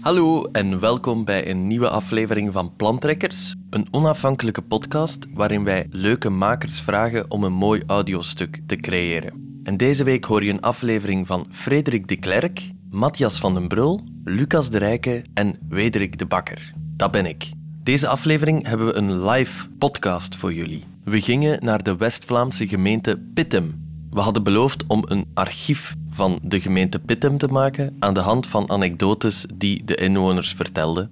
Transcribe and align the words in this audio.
Hallo 0.00 0.44
en 0.44 0.80
welkom 0.80 1.24
bij 1.24 1.50
een 1.50 1.66
nieuwe 1.66 1.88
aflevering 1.88 2.52
van 2.52 2.76
Plantrekkers, 2.76 3.54
een 3.70 3.86
onafhankelijke 3.90 4.62
podcast 4.62 5.26
waarin 5.34 5.64
wij 5.64 5.86
leuke 5.90 6.28
makers 6.28 6.80
vragen 6.80 7.30
om 7.30 7.44
een 7.44 7.52
mooi 7.52 7.82
audiostuk 7.86 8.60
te 8.66 8.76
creëren. 8.76 9.60
En 9.62 9.76
deze 9.76 10.04
week 10.04 10.24
hoor 10.24 10.44
je 10.44 10.50
een 10.50 10.60
aflevering 10.60 11.26
van 11.26 11.46
Frederik 11.50 12.08
de 12.08 12.16
Klerk, 12.16 12.70
Matthias 12.90 13.38
van 13.38 13.54
den 13.54 13.68
Brul, 13.68 14.00
Lucas 14.24 14.70
de 14.70 14.78
Rijke 14.78 15.24
en 15.34 15.58
Wederik 15.68 16.18
de 16.18 16.26
Bakker. 16.26 16.72
Dat 16.96 17.10
ben 17.10 17.26
ik. 17.26 17.50
Deze 17.82 18.08
aflevering 18.08 18.66
hebben 18.66 18.86
we 18.86 18.94
een 18.94 19.24
live 19.24 19.68
podcast 19.78 20.36
voor 20.36 20.52
jullie. 20.52 20.84
We 21.04 21.20
gingen 21.20 21.64
naar 21.64 21.82
de 21.82 21.96
West-Vlaamse 21.96 22.68
gemeente 22.68 23.22
Pittem. 23.34 23.89
We 24.10 24.20
hadden 24.20 24.42
beloofd 24.42 24.84
om 24.86 25.04
een 25.06 25.26
archief 25.34 25.94
van 26.10 26.38
de 26.42 26.60
gemeente 26.60 26.98
Pittem 26.98 27.38
te 27.38 27.46
maken 27.46 27.96
aan 27.98 28.14
de 28.14 28.20
hand 28.20 28.46
van 28.46 28.70
anekdotes 28.70 29.46
die 29.54 29.84
de 29.84 29.94
inwoners 29.94 30.52
vertelden. 30.52 31.10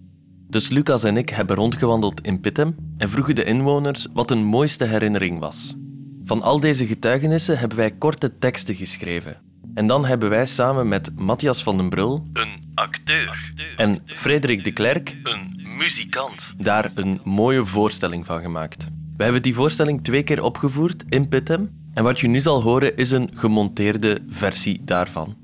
Dus 0.49 0.69
Lucas 0.69 1.03
en 1.03 1.17
ik 1.17 1.29
hebben 1.29 1.57
rondgewandeld 1.57 2.21
in 2.21 2.41
Pittem 2.41 2.77
en 2.97 3.11
vroegen 3.11 3.35
de 3.35 3.45
inwoners 3.45 4.07
wat 4.13 4.29
hun 4.29 4.45
mooiste 4.45 4.85
herinnering 4.85 5.39
was. 5.39 5.77
Van 6.25 6.43
al 6.43 6.61
deze 6.61 6.87
getuigenissen 6.87 7.59
hebben 7.59 7.79
wij 7.79 7.91
korte 7.91 8.39
teksten 8.39 8.75
geschreven. 8.75 9.41
En 9.75 9.87
dan 9.87 10.05
hebben 10.05 10.29
wij 10.29 10.47
samen 10.47 10.89
met 10.89 11.11
Matthias 11.17 11.63
van 11.63 11.77
den 11.77 11.89
Brul, 11.89 12.27
een 12.33 12.63
acteur, 12.75 13.53
en 13.77 13.99
Frederik 14.05 14.65
de 14.65 14.73
Klerk, 14.73 15.17
een 15.23 15.61
muzikant, 15.79 16.55
daar 16.57 16.91
een 16.95 17.21
mooie 17.25 17.67
voorstelling 17.67 18.27
van 18.27 18.41
gemaakt. 18.41 18.87
We 19.17 19.25
hebben 19.25 19.43
die 19.43 19.55
voorstelling 19.55 20.05
twee 20.05 20.23
keer 20.23 20.43
opgevoerd 20.43 21.05
in 21.09 21.29
Pittem 21.29 21.71
en 21.99 22.05
wat 22.05 22.21
je 22.21 22.29
nu 22.29 22.41
zal 22.41 22.63
horen 22.63 22.97
is 22.97 23.11
een 23.11 23.31
gemonteerde 23.35 24.21
versie 24.29 24.81
daarvan. 24.85 25.37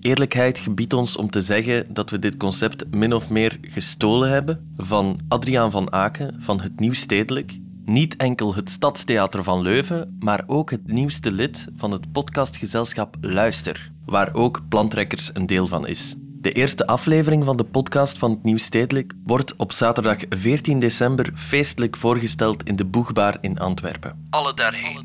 Eerlijkheid 0.00 0.58
gebiedt 0.58 0.92
ons 0.92 1.16
om 1.16 1.30
te 1.30 1.42
zeggen 1.42 1.94
dat 1.94 2.10
we 2.10 2.18
dit 2.18 2.36
concept 2.36 2.90
min 2.90 3.14
of 3.14 3.30
meer 3.30 3.58
gestolen 3.62 4.30
hebben 4.30 4.72
van 4.76 5.20
Adriaan 5.28 5.70
van 5.70 5.92
Aken 5.92 6.36
van 6.38 6.60
Het 6.60 6.80
Nieuw 6.80 6.92
Stedelijk. 6.92 7.58
Niet 7.84 8.16
enkel 8.16 8.54
het 8.54 8.70
Stadstheater 8.70 9.42
van 9.42 9.62
Leuven, 9.62 10.16
maar 10.18 10.42
ook 10.46 10.70
het 10.70 10.86
nieuwste 10.86 11.32
lid 11.32 11.66
van 11.76 11.92
het 11.92 12.12
podcastgezelschap 12.12 13.16
Luister, 13.20 13.92
waar 14.04 14.34
ook 14.34 14.62
Plantrekkers 14.68 15.30
een 15.32 15.46
deel 15.46 15.66
van 15.66 15.86
is. 15.86 16.16
De 16.40 16.52
eerste 16.52 16.86
aflevering 16.86 17.44
van 17.44 17.56
de 17.56 17.64
podcast 17.64 18.18
van 18.18 18.30
het 18.30 18.42
Nieuw 18.42 18.56
Stedelijk 18.56 19.12
wordt 19.24 19.56
op 19.56 19.72
zaterdag 19.72 20.16
14 20.28 20.80
december 20.80 21.30
feestelijk 21.34 21.96
voorgesteld 21.96 22.62
in 22.62 22.76
de 22.76 22.84
Boegbaar 22.84 23.38
in 23.40 23.58
Antwerpen. 23.58 24.26
Alle 24.30 24.54
daarheen. 24.54 24.98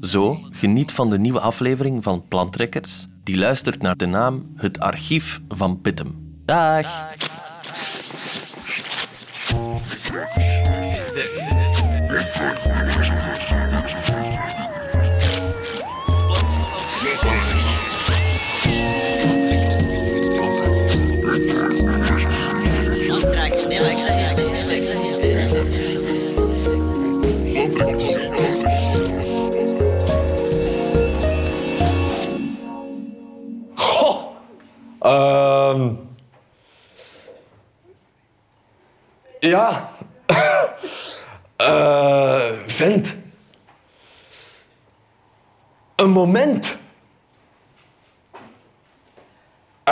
Zo, 0.00 0.40
geniet 0.50 0.92
van 0.92 1.10
de 1.10 1.18
nieuwe 1.18 1.40
aflevering 1.40 2.02
van 2.02 2.24
Plantrekkers, 2.28 3.06
die 3.22 3.38
luistert 3.38 3.82
naar 3.82 3.96
de 3.96 4.06
naam 4.06 4.52
Het 4.56 4.80
Archief 4.80 5.40
van 5.48 5.80
Pittem. 5.80 6.38
Dag! 6.44 6.86
Ehm 12.58 13.07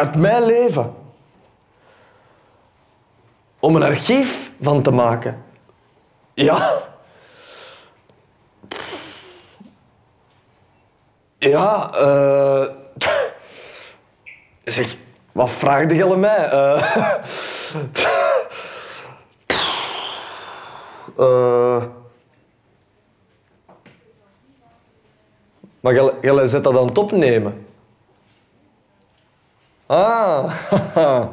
Uit 0.07 0.17
mijn 0.17 0.45
leven. 0.45 0.95
Om 3.61 3.77
een 3.77 3.83
archief 3.83 4.53
van 4.61 4.83
te 4.83 4.91
maken. 4.91 5.45
Ja. 6.35 6.83
Ja, 11.39 11.91
eh... 11.95 12.67
Zeg, 14.65 14.97
wat 15.33 15.51
vraagde 15.51 15.95
je 15.95 16.13
aan 16.13 16.21
mij? 16.21 16.49
Eh 16.51 16.95
eh, 21.19 21.85
maar 25.81 25.95
jij- 26.21 26.47
zet 26.47 26.65
dat 26.65 26.77
aan 26.77 26.87
het 26.87 26.99
opnemen. 26.99 27.66
Ah, 29.87 30.53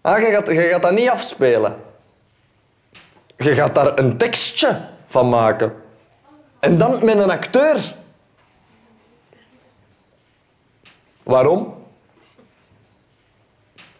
ah 0.00 0.18
jij, 0.18 0.30
gaat, 0.30 0.46
jij 0.46 0.68
gaat 0.68 0.82
dat 0.82 0.92
niet 0.92 1.08
afspelen. 1.08 1.84
Je 3.36 3.54
gaat 3.54 3.74
daar 3.74 3.98
een 3.98 4.16
tekstje 4.16 4.88
van 5.06 5.28
maken. 5.28 5.74
En 6.58 6.78
dan 6.78 7.04
met 7.04 7.18
een 7.18 7.30
acteur. 7.30 7.94
Waarom? 11.22 11.84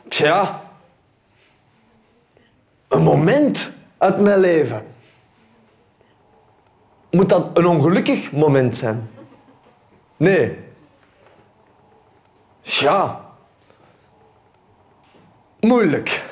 Tja, 0.08 0.62
een 2.88 3.02
moment 3.02 3.72
uit 3.98 4.18
mijn 4.18 4.38
leven. 4.38 4.86
Moet 7.10 7.28
dat 7.28 7.58
een 7.58 7.66
ongelukkig 7.66 8.32
moment 8.32 8.76
zijn? 8.76 9.10
Nee. 10.16 10.58
Ja. 12.62 13.25
Moeilijk. 15.60 16.24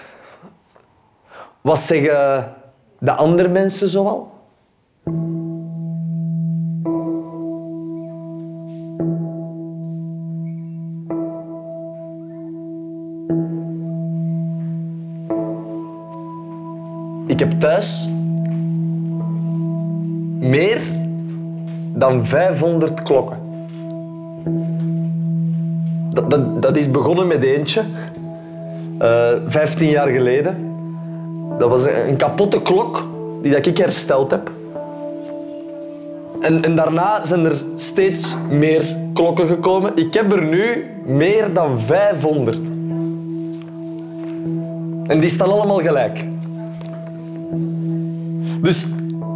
Wat 1.61 1.81
zeggen 1.81 2.55
de 2.99 3.13
andere 3.13 3.49
mensen 3.49 3.89
zoal? 3.89 4.33
Ik 17.27 17.39
heb 17.39 17.51
thuis 17.61 18.09
meer 20.39 20.81
dan 21.95 22.27
500 22.27 23.03
klokken. 23.03 23.39
Dat, 26.11 26.31
dat, 26.31 26.63
dat 26.63 26.77
is 26.77 26.91
begonnen 26.91 27.27
met 27.27 27.43
eentje, 27.43 27.83
15 29.47 29.89
jaar 29.89 30.09
geleden. 30.09 30.57
Dat 31.59 31.69
was 31.69 31.85
een, 31.85 32.09
een 32.09 32.17
kapotte 32.17 32.63
klok 32.63 33.07
die 33.43 33.53
dat 33.53 33.67
ik 33.67 33.79
hersteld 33.79 34.31
heb. 34.31 34.51
En, 36.41 36.63
en 36.63 36.77
daarna 36.77 37.25
zijn 37.25 37.45
er 37.45 37.63
steeds 37.77 38.35
meer 38.51 38.97
klokken 39.15 39.47
gekomen. 39.47 39.93
Ik 39.95 40.15
heb 40.15 40.33
er 40.33 40.43
nu 40.43 40.87
meer 41.05 41.53
dan 41.53 41.81
500. 41.81 42.61
En 45.07 45.21
die 45.21 45.29
staan 45.29 45.51
allemaal 45.51 45.81
gelijk. 45.81 46.25
Dus 48.63 48.87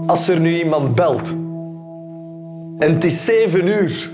als 0.06 0.28
er 0.28 0.40
nu 0.40 0.58
iemand 0.58 0.94
belt 0.94 1.34
en 2.78 2.92
het 2.94 3.04
is 3.04 3.24
7 3.24 3.66
uur, 3.66 4.10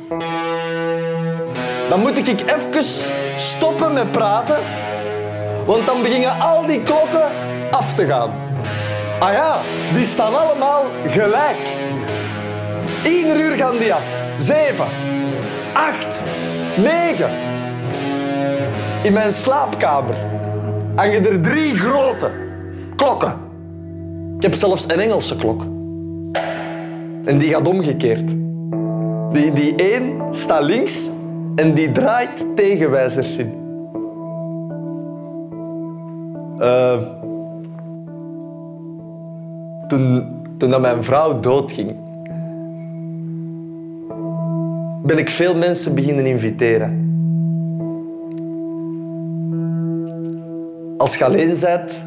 dan 1.88 2.00
moet 2.00 2.16
ik 2.16 2.28
even 2.28 2.82
stoppen 3.36 3.92
met 3.92 4.12
praten, 4.12 4.56
want 5.64 5.86
dan 5.86 6.02
beginnen 6.02 6.40
al 6.40 6.66
die 6.66 6.82
klokken 6.82 7.28
af 7.70 7.94
te 7.94 8.06
gaan. 8.06 8.30
Ah 9.18 9.32
ja, 9.32 9.56
die 9.94 10.04
staan 10.04 10.34
allemaal 10.34 10.82
gelijk. 11.08 11.56
Ieder 13.04 13.36
uur 13.40 13.56
gaan 13.56 13.76
die 13.78 13.94
af. 13.94 14.22
7, 14.38 14.84
8, 15.72 16.22
9. 16.76 17.28
In 19.02 19.12
mijn 19.12 19.32
slaapkamer 19.32 20.14
hangen 20.94 21.26
er 21.26 21.40
drie 21.40 21.74
grote 21.74 22.30
klokken. 22.96 23.34
Ik 24.36 24.42
heb 24.42 24.54
zelfs 24.54 24.84
een 24.88 25.00
Engelse 25.00 25.36
klok. 25.36 25.62
En 27.24 27.38
die 27.38 27.48
gaat 27.48 27.68
omgekeerd. 27.68 28.28
Die, 29.32 29.52
die 29.52 29.74
één 29.74 30.22
staat 30.30 30.62
links 30.62 31.08
en 31.56 31.74
die 31.74 31.92
draait 31.92 32.44
tegenwijzers 32.56 33.38
in. 33.38 33.63
Eh, 36.58 36.98
toen, 39.88 40.26
toen 40.56 40.70
dat 40.70 40.80
mijn 40.80 41.02
vrouw 41.02 41.40
doodging, 41.40 41.96
ben 45.02 45.18
ik 45.18 45.30
veel 45.30 45.56
mensen 45.56 45.94
beginnen 45.94 46.26
inviteren. 46.26 47.04
als 51.04 51.16
je 51.16 51.24
alleen 51.24 51.54
bent, 51.60 52.04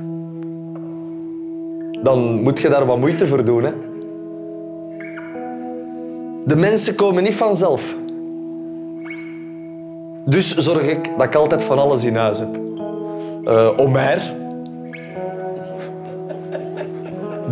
dan 2.04 2.42
moet 2.42 2.60
je 2.60 2.70
daar 2.70 2.86
wat 2.86 2.98
moeite 2.98 3.28
voor 3.28 3.46
doen. 3.46 3.64
Hè? 3.64 3.72
De 6.46 6.56
mensen 6.56 6.96
komen 6.96 7.24
niet 7.24 7.36
vanzelf. 7.36 7.96
Dus 10.26 10.56
zorg 10.56 10.82
ik 10.82 11.12
dat 11.18 11.26
ik 11.26 11.36
altijd 11.36 11.64
van 11.64 11.80
alles 11.80 12.04
in 12.04 12.16
huis 12.16 12.40
heb. 12.40 12.67
Uh, 13.48 13.70
Omer. 13.78 14.22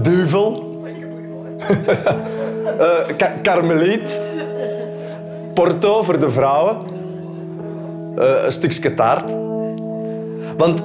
Duvel. 0.01 0.63
uh, 2.79 3.31
karmeliet. 3.41 4.19
Porto 5.53 6.03
voor 6.03 6.19
de 6.19 6.29
vrouwen. 6.29 6.77
Uh, 8.17 8.43
een 8.45 8.51
stukje 8.51 8.93
taart. 8.93 9.31
Want 10.57 10.81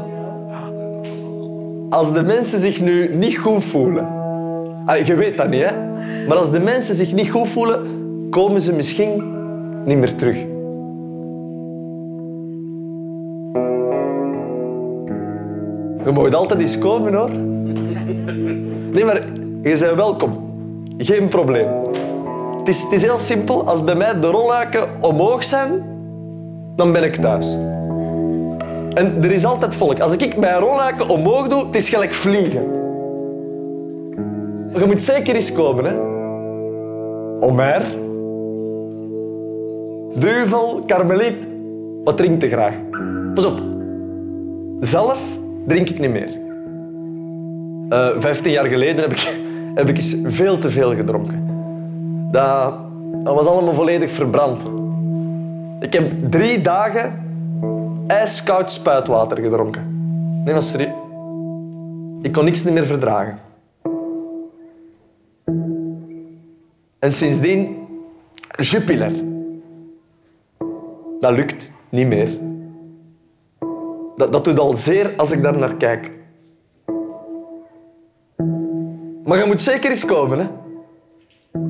als 1.91 2.13
de 2.13 2.23
mensen 2.23 2.59
zich 2.59 2.81
nu 2.81 3.15
niet 3.15 3.39
goed 3.39 3.65
voelen... 3.65 4.19
Je 5.05 5.15
weet 5.15 5.37
dat 5.37 5.49
niet, 5.49 5.63
hè? 5.63 5.73
Maar 6.27 6.37
als 6.37 6.51
de 6.51 6.61
mensen 6.61 6.95
zich 6.95 7.13
niet 7.13 7.31
goed 7.31 7.49
voelen, 7.49 7.81
komen 8.31 8.61
ze 8.61 8.73
misschien 8.73 9.35
niet 9.85 9.99
meer 9.99 10.15
terug. 10.15 10.37
Je 16.05 16.11
mag 16.13 16.33
altijd 16.33 16.61
eens 16.61 16.79
komen, 16.79 17.15
hoor. 17.15 17.31
Nee, 18.93 19.05
maar 19.05 19.21
je 19.63 19.79
bent 19.79 19.95
welkom. 19.95 20.49
Geen 20.99 21.29
probleem. 21.29 21.69
Het 22.59 22.69
is, 22.69 22.83
het 22.83 22.93
is 22.93 23.03
heel 23.03 23.17
simpel. 23.17 23.67
Als 23.67 23.85
bij 23.85 23.95
mij 23.95 24.21
de 24.21 24.27
rolluiken 24.27 24.89
omhoog 25.01 25.45
zijn, 25.45 25.85
dan 26.77 26.93
ben 26.93 27.05
ik 27.05 27.17
thuis. 27.17 27.57
En 28.95 29.23
er 29.23 29.31
is 29.33 29.45
altijd 29.45 29.75
volk. 29.75 30.01
Als 30.01 30.17
ik 30.17 30.37
mijn 30.37 30.61
rolluiken 30.61 31.09
omhoog 31.09 31.49
doe, 31.49 31.67
het 31.67 31.77
is 31.77 31.89
gelijk 31.89 32.15
vliegen. 32.15 32.63
Je 34.73 34.85
moet 34.87 35.03
zeker 35.03 35.35
eens 35.35 35.53
komen, 35.53 35.85
hè. 35.85 35.95
Omer. 37.47 37.85
Duvel, 40.15 40.83
karmeliet. 40.87 41.49
Wat 42.05 42.17
drinkt 42.17 42.43
je 42.43 42.49
graag? 42.49 42.75
Pas 43.35 43.45
op. 43.45 43.63
Zelf 44.81 45.39
drink 45.67 45.89
ik 45.89 45.99
niet 45.99 46.11
meer. 46.11 46.39
Uh, 47.89 48.21
Vijftien 48.21 48.53
jaar 48.53 48.67
geleden 48.67 49.01
heb 49.03 49.13
ik, 49.13 49.39
heb 49.79 49.89
ik 49.89 49.97
eens 49.97 50.17
veel 50.25 50.59
te 50.59 50.71
veel 50.71 50.95
gedronken. 50.95 51.45
Dat, 52.31 52.75
dat 53.25 53.35
was 53.35 53.47
allemaal 53.47 53.75
volledig 53.75 54.11
verbrand. 54.11 54.63
Ik 55.81 55.93
heb 55.93 56.31
drie 56.31 56.61
dagen 56.61 57.13
ijskoud 58.07 58.71
spuitwater 58.71 59.39
gedronken. 59.39 59.83
Nee, 60.45 60.55
maar. 60.55 60.93
Ik 62.23 62.33
kon 62.33 62.45
niks 62.45 62.63
meer 62.63 62.87
verdragen. 62.87 63.39
En 66.99 67.11
sindsdien 67.11 67.77
Jupiler. 68.57 69.13
Dat 71.21 71.33
lukt 71.33 71.71
niet 71.89 72.07
meer. 72.07 72.29
Dat, 74.21 74.33
dat 74.33 74.45
doet 74.45 74.59
al 74.59 74.75
zeer 74.75 75.17
als 75.17 75.31
ik 75.31 75.43
daar 75.43 75.57
naar 75.57 75.75
kijk. 75.75 76.11
Maar 79.25 79.39
je 79.39 79.45
moet 79.47 79.63
zeker 79.63 79.91
eens 79.91 80.05
komen, 80.05 80.39
hè. 80.39 80.49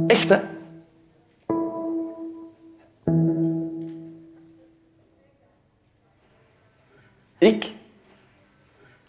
Echt, 0.07 0.29
hè. 0.29 0.41
Ik, 7.39 7.73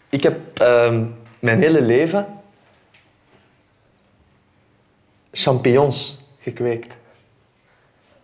ik 0.08 0.22
heb 0.22 0.60
uh, 0.60 0.98
mijn 1.38 1.60
hele 1.60 1.80
leven 1.80 2.26
champignons 5.32 6.18
gekweekt. 6.38 6.96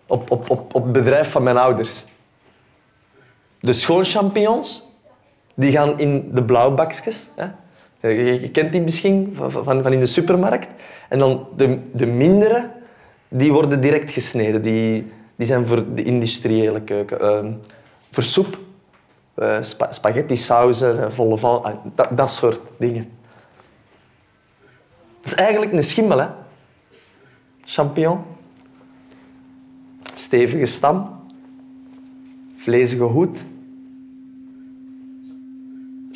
Op, 0.07 0.31
op, 0.31 0.51
op, 0.51 0.75
op 0.75 0.83
het 0.83 0.93
bedrijf 0.93 1.31
van 1.31 1.43
mijn 1.43 1.57
ouders. 1.57 2.05
De 3.61 3.73
schoolchampignons, 3.73 4.88
die 5.59 5.73
gaan 5.73 5.99
in 5.99 6.31
de 6.33 6.43
blauwbakjes. 6.43 7.29
Hè? 7.35 7.47
Je, 8.09 8.51
kent 8.51 8.73
die 8.73 8.81
misschien 8.81 9.33
van, 9.35 9.51
van, 9.51 9.83
van, 9.83 9.93
in 9.93 10.01
de 10.01 10.07
supermarkt. 10.07 10.69
En 11.09 11.19
dan 11.19 11.47
de, 11.57 11.79
de 11.93 12.07
mindere, 12.07 12.71
die 13.29 13.53
worden 13.53 13.81
direct 13.81 14.11
gesneden. 14.11 14.63
Die, 14.63 15.13
die 15.37 15.47
zijn 15.47 15.67
voor 15.67 15.95
de 15.95 16.03
industriële 16.03 16.81
keuken. 16.81 17.45
Uh, 17.45 17.53
voor 18.11 18.23
soep, 18.23 18.59
spa 19.61 19.93
spaghetti 19.93 20.37
sauzen, 20.37 21.05
eh, 21.05 21.11
volle 21.11 21.39
val, 21.39 21.65
ah, 21.65 21.75
dat, 21.95 22.09
dat 22.17 22.31
soort 22.31 22.61
dingen. 22.77 23.11
Dat 25.21 25.33
is 25.33 25.35
eigenlijk 25.35 25.73
een 25.73 25.83
schimmel, 25.83 26.19
hè? 26.19 26.27
Champignon. 27.65 28.19
Stevige 30.15 30.67
stam. 30.67 31.21
Vlezige 32.57 33.03
hoed. 33.03 33.39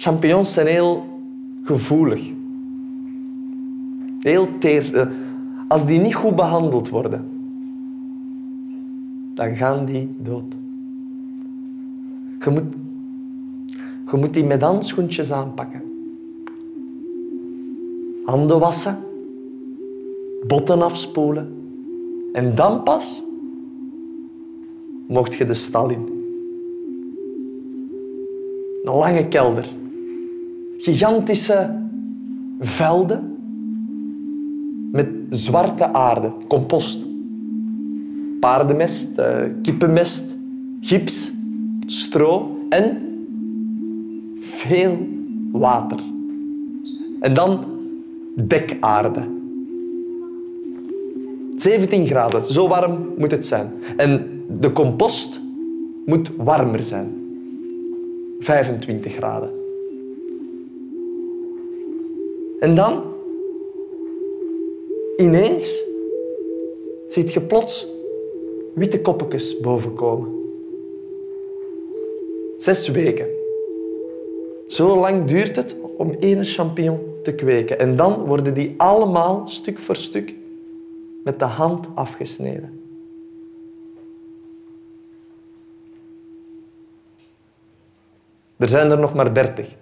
Champignons 0.02 0.52
zijn 0.52 0.66
heel 0.66 1.04
gevoelig. 1.62 2.32
Heel 4.20 4.48
teer. 4.58 4.96
Eh, 4.96 5.06
als 5.68 5.86
die 5.86 6.00
niet 6.00 6.14
goed 6.14 6.36
behandeld 6.36 6.88
worden, 6.88 7.28
dan 9.34 9.56
gaan 9.56 9.84
die 9.84 10.14
dood. 10.18 10.56
Je 12.40 12.50
moet, 12.50 12.74
je 14.10 14.16
moet 14.16 14.34
die 14.34 14.44
met 14.44 14.62
handschoentjes 14.62 15.32
aanpakken. 15.32 15.82
Handen 18.24 18.58
wassen, 18.58 18.98
botten 20.46 20.82
afspoelen 20.82 21.54
en 22.32 22.54
dan 22.54 22.82
pas 22.82 23.24
mocht 25.06 25.34
je 25.34 25.44
de 25.44 25.54
stal 25.54 25.90
in. 25.90 26.08
Een 28.82 28.94
lange 28.94 29.28
kelder 29.28 29.80
gigantische 30.82 31.70
velden 32.60 33.36
met 34.92 35.08
zwarte 35.30 35.92
aarde, 35.92 36.32
compost. 36.48 37.06
Paardenmest, 38.40 39.18
uh, 39.18 39.26
kippenmest, 39.62 40.24
gips, 40.80 41.32
stro 41.86 42.58
en 42.68 42.98
veel 44.34 45.08
water. 45.52 46.00
En 47.20 47.34
dan 47.34 47.64
dekaarde. 48.36 49.20
17 51.56 52.06
graden, 52.06 52.52
zo 52.52 52.68
warm 52.68 53.08
moet 53.18 53.30
het 53.30 53.46
zijn. 53.46 53.72
En 53.96 54.42
de 54.60 54.72
compost 54.72 55.40
moet 56.06 56.30
warmer 56.36 56.82
zijn. 56.82 57.10
25 58.40 59.14
graden. 59.14 59.61
En 62.62 62.74
dan, 62.74 63.02
ineens, 65.16 65.84
ziet 67.08 67.32
je 67.32 67.40
plots 67.40 67.86
witte 68.74 69.00
koppetjes 69.00 69.60
bovenkomen. 69.60 70.28
Zes 72.56 72.88
weken. 72.88 73.26
Zo 74.66 74.96
lang 74.96 75.24
duurt 75.24 75.56
het 75.56 75.76
om 75.96 76.16
één 76.20 76.44
champignon 76.44 76.98
te 77.22 77.34
kweken. 77.34 77.78
En 77.78 77.96
dan 77.96 78.24
worden 78.24 78.54
die 78.54 78.74
allemaal 78.76 79.48
stuk 79.48 79.78
voor 79.78 79.96
stuk 79.96 80.34
met 81.24 81.38
de 81.38 81.44
hand 81.44 81.88
afgesneden. 81.94 82.80
Er 88.56 88.68
zijn 88.68 88.90
er 88.90 88.98
nog 88.98 89.14
maar 89.14 89.34
dertig 89.34 89.80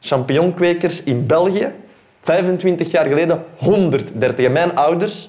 champignonkwekers 0.00 1.02
in 1.02 1.26
België, 1.26 1.72
25 2.20 2.90
jaar 2.90 3.06
geleden 3.06 3.44
130. 3.56 4.44
En 4.44 4.52
mijn 4.52 4.76
ouders 4.76 5.28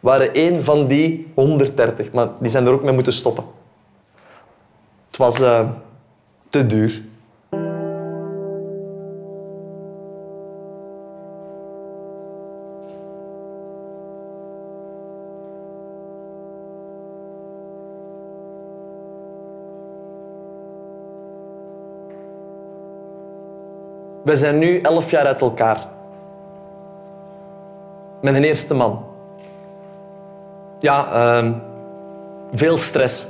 waren 0.00 0.34
één 0.34 0.64
van 0.64 0.86
die 0.86 1.26
130, 1.34 2.12
maar 2.12 2.28
die 2.40 2.50
zijn 2.50 2.66
er 2.66 2.72
ook 2.72 2.82
mee 2.82 2.94
moeten 2.94 3.12
stoppen. 3.12 3.44
Het 5.06 5.16
was 5.16 5.40
uh, 5.40 5.68
te 6.48 6.66
duur. 6.66 7.02
We 24.22 24.34
zijn 24.36 24.58
nu 24.58 24.80
elf 24.80 25.10
jaar 25.10 25.26
uit 25.26 25.40
elkaar. 25.40 25.86
Met 28.20 28.34
een 28.34 28.44
eerste 28.44 28.74
man. 28.74 29.04
Ja, 30.78 31.06
uh, 31.42 31.50
veel 32.52 32.76
stress. 32.76 33.28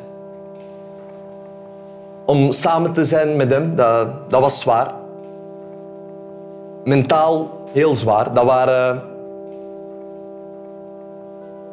Om 2.25 2.53
samen 2.53 2.93
te 2.93 3.05
zijn 3.05 3.37
met 3.37 3.51
hem, 3.51 3.75
dat, 3.77 4.31
dat 4.31 4.41
was 4.41 4.61
zwaar. 4.61 4.95
mentaal 6.85 7.51
heel 7.73 7.95
zwaar. 7.95 8.33
Dat 8.33 8.45
waren 8.45 9.03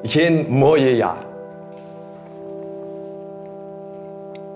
geen 0.01 0.45
mooie 0.49 0.95
jaren. 0.95 1.27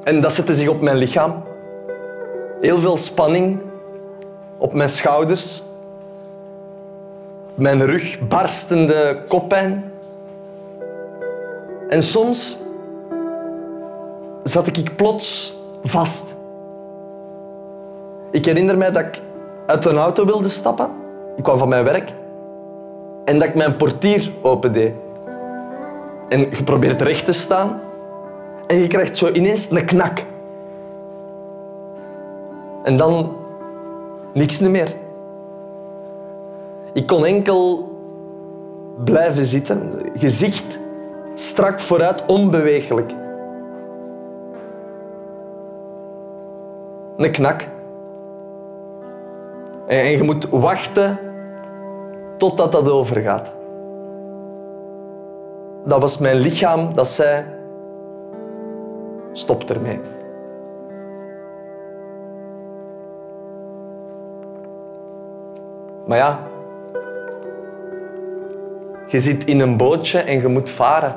En 0.04 0.22
dat 0.22 0.34
zette 0.34 0.54
zich 0.54 0.68
op 0.68 0.82
mijn 0.82 0.98
lichaam. 0.98 1.44
Heel 2.62 2.78
veel 2.78 2.98
spanning 2.98 3.62
op 4.64 4.74
mijn 4.74 4.90
schouders. 4.90 5.64
Mijn 7.56 7.86
rug, 7.86 8.28
barstende 8.28 9.24
koppijn. 9.28 9.92
En 11.90 12.04
soms 12.04 12.58
zat 14.44 14.68
ik 14.68 14.96
plots 14.96 15.58
vast. 15.84 16.36
Ik 18.32 18.46
herinner 18.46 18.78
mij 18.78 18.92
dat 18.92 19.04
ik 19.04 19.22
uit 19.66 19.86
een 19.86 19.98
auto 19.98 20.26
wilde 20.26 20.50
stappen. 20.50 20.90
Ik 21.36 21.44
kwam 21.44 21.58
van 21.58 21.70
mijn 21.70 21.84
werk. 21.84 22.14
En 23.26 23.40
dat 23.40 23.48
ik 23.48 23.56
mijn 23.56 23.76
portier 23.76 24.32
opendeed. 24.42 24.94
En 26.30 26.40
je 26.40 26.64
probeert 26.64 27.02
recht 27.02 27.26
te 27.26 27.32
staan. 27.32 27.82
En 28.68 28.78
je 28.78 28.88
krijgt 28.88 29.18
zo 29.18 29.32
ineens 29.32 29.72
een 29.72 29.86
knak. 29.86 30.26
En 32.84 32.98
dan 32.98 33.42
niks 34.34 34.60
meer. 34.60 34.96
Ik 36.94 37.08
kon 37.08 37.26
enkel 37.26 37.92
blijven 39.04 39.44
zitten, 39.44 39.92
gezicht 40.14 40.80
strak 41.34 41.80
vooruit, 41.80 42.26
onbeweeglijk. 42.26 43.12
Een 47.18 47.32
knak. 47.32 47.68
En 49.88 50.06
je 50.06 50.24
moet 50.24 50.50
wachten 50.50 51.20
totdat 52.38 52.72
dat 52.72 52.90
overgaat. 52.90 53.52
Dat 55.86 56.02
was 56.02 56.18
mijn 56.18 56.36
lichaam 56.36 56.94
dat 56.94 57.08
zei: 57.08 57.46
stop 59.32 59.70
ermee. 59.70 60.00
Maar 66.14 66.22
ja, 66.22 66.40
je 69.08 69.20
zit 69.20 69.46
in 69.46 69.60
een 69.60 69.78
bootje 69.78 70.20
en 70.20 70.42
je 70.42 70.48
moet 70.48 70.70
varen. 70.70 71.16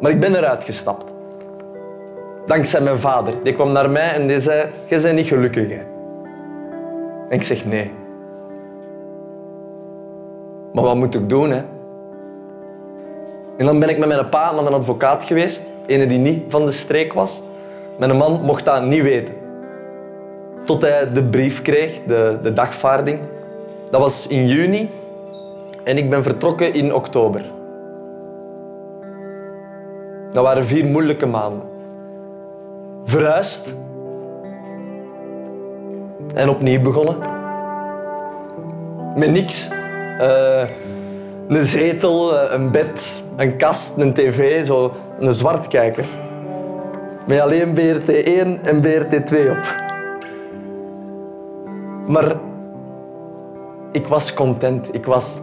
Maar 0.00 0.10
ik 0.10 0.20
ben 0.20 0.34
eruit 0.34 0.64
gestapt. 0.64 1.04
Dankzij 2.44 2.80
mijn 2.80 2.98
vader. 2.98 3.34
Die 3.42 3.54
kwam 3.54 3.72
naar 3.72 3.90
mij 3.90 4.10
en 4.10 4.26
die 4.26 4.38
zei, 4.38 4.68
je 4.84 5.00
bent 5.00 5.14
niet 5.14 5.26
gelukkig. 5.26 5.70
En 5.70 5.84
ik 7.28 7.42
zeg, 7.42 7.64
nee. 7.64 7.90
Maar 10.72 10.84
wat 10.84 10.96
moet 10.96 11.14
ik 11.14 11.28
doen? 11.28 11.50
Hè? 11.50 11.62
En 13.56 13.66
dan 13.66 13.78
ben 13.78 13.88
ik 13.88 13.98
met 13.98 14.08
mijn 14.08 14.28
pa 14.28 14.52
naar 14.52 14.66
een 14.66 14.72
advocaat 14.72 15.24
geweest. 15.24 15.70
Ene 15.86 16.06
die 16.06 16.18
niet 16.18 16.42
van 16.48 16.64
de 16.64 16.70
streek 16.70 17.12
was. 17.12 17.42
Mijn 17.98 18.16
man 18.16 18.40
mocht 18.40 18.64
dat 18.64 18.84
niet 18.84 19.02
weten. 19.02 19.45
Tot 20.66 20.82
hij 20.82 21.12
de 21.12 21.22
brief 21.22 21.62
kreeg, 21.62 22.00
de, 22.06 22.38
de 22.42 22.52
dagvaarding. 22.52 23.18
Dat 23.90 24.00
was 24.00 24.26
in 24.26 24.46
juni. 24.46 24.90
En 25.84 25.96
ik 25.96 26.10
ben 26.10 26.22
vertrokken 26.22 26.74
in 26.74 26.94
oktober. 26.94 27.44
Dat 30.30 30.44
waren 30.44 30.66
vier 30.66 30.84
moeilijke 30.84 31.26
maanden. 31.26 31.62
Verhuisd. 33.04 33.74
En 36.34 36.48
opnieuw 36.48 36.80
begonnen. 36.80 37.16
Met 39.16 39.30
niks. 39.30 39.70
Uh, 40.20 40.62
een 41.48 41.62
zetel, 41.62 42.38
eh, 42.38 42.52
een 42.52 42.70
bed, 42.70 43.22
een 43.36 43.56
kast, 43.56 43.96
een 43.96 44.12
tv, 44.12 44.64
zo 44.64 44.92
een 45.20 45.32
zwartkijker. 45.32 46.04
Met 47.26 47.40
alleen 47.40 47.74
BRT 47.74 48.08
1 48.08 48.58
en 48.62 48.80
BRT 48.80 49.26
2 49.26 49.50
op. 49.50 49.85
Maar 52.06 52.36
ik 53.92 54.06
was 54.06 54.34
content. 54.34 54.94
Ik 54.94 55.06
was 55.06 55.42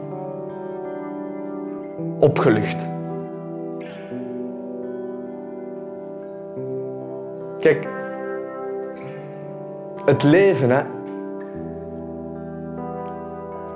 opgelucht. 2.19 2.87
Kijk, 7.59 7.87
het 10.05 10.23
leven, 10.23 10.69
hè. 10.69 10.81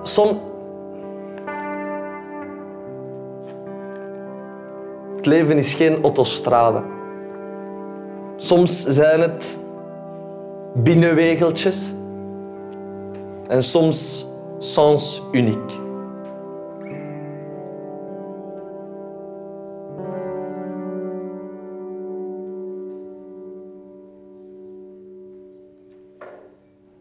Som... 0.03 0.39
Het 5.15 5.25
leven 5.25 5.57
is 5.57 5.73
geen 5.73 6.03
autostrade. 6.03 6.81
Soms 8.35 8.83
zijn 8.85 9.19
het 9.21 9.57
binnenwegeltjes 10.73 11.93
en 13.47 13.63
soms 13.63 14.27
sens 14.59 15.21
uniek. 15.31 15.71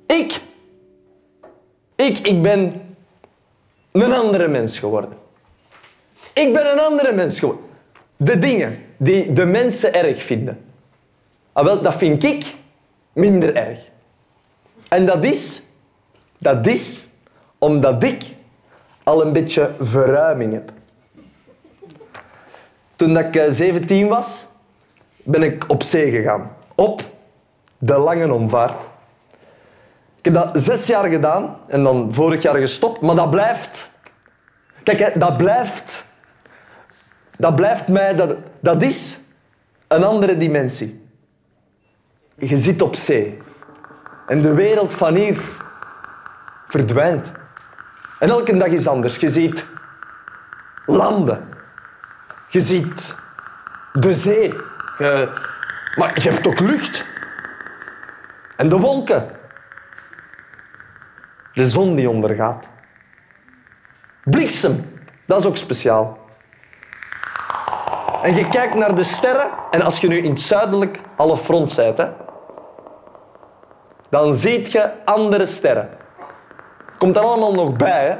Ik, 0.06 0.40
ik, 1.94 2.18
ik 2.18 2.42
ben 2.42 2.82
een 3.92 4.12
andere 4.12 4.48
mens 4.48 4.78
geworden. 4.78 5.12
Ik 6.32 6.52
ben 6.52 6.70
een 6.72 6.78
andere 6.78 7.12
mens 7.12 7.38
geworden. 7.38 7.64
De 8.16 8.38
dingen 8.38 8.78
die 8.96 9.32
de 9.32 9.44
mensen 9.44 9.94
erg 9.94 10.22
vinden, 10.22 10.64
ah, 11.52 11.64
wel, 11.64 11.82
dat 11.82 11.94
vind 11.94 12.24
ik 12.24 12.54
minder 13.12 13.56
erg. 13.56 13.78
En 14.88 15.06
dat 15.06 15.24
is, 15.24 15.62
dat 16.38 16.66
is 16.66 17.06
omdat 17.58 18.02
ik 18.02 18.24
al 19.02 19.26
een 19.26 19.32
beetje 19.32 19.70
verruiming 19.80 20.52
heb. 20.52 20.72
Toen 22.96 23.18
ik 23.18 23.44
17 23.48 24.02
eh, 24.04 24.08
was, 24.08 24.46
ben 25.22 25.42
ik 25.42 25.64
op 25.68 25.82
zee 25.82 26.10
gegaan. 26.10 26.56
Op 26.74 27.02
de 27.78 27.98
lange 27.98 28.32
omvaart. 28.32 28.82
Ik 30.18 30.24
heb 30.24 30.34
dat 30.34 30.62
zes 30.62 30.86
jaar 30.86 31.08
gedaan 31.08 31.56
en 31.66 31.82
dan 31.82 32.12
vorig 32.12 32.42
jaar 32.42 32.56
gestopt, 32.56 33.00
maar 33.00 33.14
dat 33.14 33.30
blijft. 33.30 33.90
Kijk, 34.82 35.20
dat 35.20 35.36
blijft. 35.36 36.04
Dat 37.38 37.56
blijft 37.56 37.88
mij, 37.88 38.14
dat, 38.14 38.36
dat 38.60 38.82
is 38.82 39.18
een 39.88 40.04
andere 40.04 40.36
dimensie. 40.36 41.04
Je 42.34 42.56
zit 42.56 42.82
op 42.82 42.94
zee 42.94 43.38
en 44.26 44.42
de 44.42 44.54
wereld 44.54 44.94
van 44.94 45.14
hier 45.14 45.40
verdwijnt. 46.66 47.32
En 48.18 48.28
elke 48.28 48.56
dag 48.56 48.68
is 48.68 48.86
anders. 48.86 49.16
Je 49.16 49.28
ziet 49.28 49.66
landen. 50.86 51.48
Je 52.48 52.60
ziet 52.60 53.16
de 53.92 54.12
zee. 54.12 54.54
Maar 55.96 56.12
je 56.14 56.30
hebt 56.30 56.46
ook 56.46 56.60
lucht. 56.60 57.04
En 58.56 58.68
de 58.68 58.76
wolken. 58.76 59.30
De 61.52 61.66
zon 61.66 61.94
die 61.94 62.10
ondergaat. 62.10 62.68
Bliksem, 64.24 65.00
dat 65.26 65.40
is 65.40 65.46
ook 65.46 65.56
speciaal. 65.56 66.18
En 68.22 68.34
je 68.34 68.48
kijkt 68.48 68.74
naar 68.74 68.94
de 68.94 69.04
sterren 69.04 69.50
en 69.70 69.82
als 69.82 70.00
je 70.00 70.08
nu 70.08 70.16
in 70.16 70.30
het 70.30 70.40
zuidelijk 70.40 71.00
halfrond 71.16 71.76
bent, 71.76 71.98
hè, 71.98 72.08
dan 74.10 74.36
zie 74.36 74.72
je 74.72 75.04
andere 75.04 75.46
sterren. 75.46 75.88
Komt 76.98 77.16
er 77.16 77.22
allemaal 77.22 77.52
nog 77.52 77.76
bij, 77.76 78.06
hè? 78.08 78.16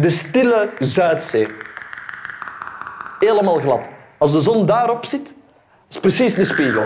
De 0.00 0.10
stille 0.10 0.70
Zuidzee. 0.78 1.48
Helemaal 3.18 3.58
glad. 3.58 3.88
Als 4.18 4.32
de 4.32 4.40
zon 4.40 4.66
daarop 4.66 5.04
zit, 5.04 5.34
is 5.88 6.00
precies 6.00 6.34
de 6.34 6.44
spiegel. 6.44 6.82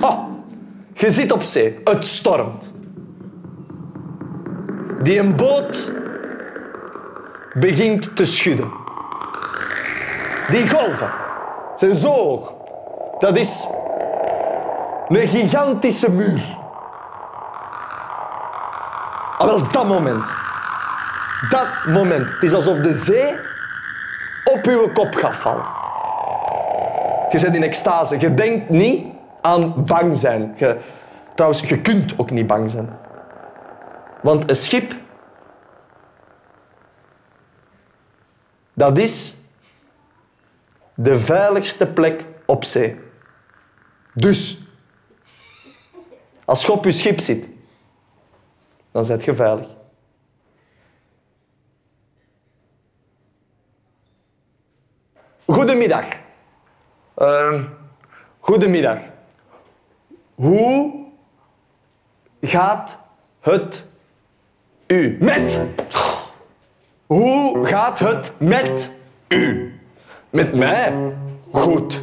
Oh, 0.00 0.18
je 0.92 1.10
zit 1.10 1.32
op 1.32 1.42
zee. 1.42 1.80
Het 1.84 2.06
stormt. 2.06 2.70
Die 5.02 5.18
een 5.18 5.36
boot 5.36 5.92
begint 7.54 8.16
te 8.16 8.24
schudden. 8.24 8.70
Die 10.50 10.68
golven 10.68 11.10
zijn 11.74 11.94
zo 11.94 12.10
hoog. 12.10 12.54
Dat 13.18 13.36
is 13.36 13.66
een 15.08 15.28
gigantische 15.28 16.10
muur. 16.10 16.56
Ah, 19.46 19.52
wel, 19.52 19.70
dat 19.70 19.86
moment. 19.86 20.28
Dat 21.48 21.86
moment. 21.86 22.30
Het 22.30 22.42
is 22.42 22.52
alsof 22.52 22.78
de 22.78 22.92
zee 22.92 23.34
op 24.44 24.64
uw 24.64 24.92
kop 24.92 25.14
gaat 25.14 25.36
vallen. 25.36 25.66
Je 27.30 27.38
zit 27.38 27.54
in 27.54 27.62
extase. 27.62 28.20
Je 28.20 28.34
denkt 28.34 28.68
niet 28.68 29.06
aan 29.40 29.84
bang 29.84 30.16
zijn. 30.18 30.56
Trouwens, 31.34 31.62
je 31.62 31.80
kunt 31.80 32.18
ook 32.18 32.30
niet 32.30 32.46
bang 32.46 32.70
zijn. 32.70 32.88
Want 34.22 34.48
een 34.48 34.56
schip, 34.56 34.94
dat 38.72 38.98
is 38.98 39.36
de 40.94 41.18
veiligste 41.18 41.86
plek 41.86 42.24
op 42.46 42.64
zee. 42.64 43.00
Dus, 44.12 44.58
als 46.44 46.66
je 46.66 46.72
op 46.72 46.84
je 46.84 46.92
schip 46.92 47.20
zit, 47.20 47.55
dan 48.96 49.04
zit 49.04 49.24
je 49.24 49.34
veilig. 49.34 49.66
Goedemiddag. 55.46 56.06
Uh, 57.18 57.64
goedemiddag. 58.40 58.98
Hoe 60.34 61.04
gaat 62.40 62.98
het 63.40 63.84
u? 64.86 65.16
Met. 65.20 65.60
Hoe 67.06 67.66
gaat 67.66 67.98
het 67.98 68.32
met 68.38 68.90
u? 69.28 69.74
Met 70.30 70.54
mij? 70.54 71.12
Goed. 71.50 72.02